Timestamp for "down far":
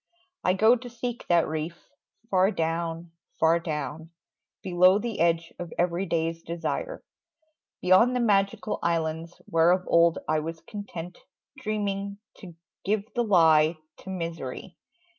2.49-3.59